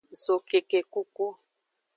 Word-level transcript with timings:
Zokekekuku. 0.23 1.25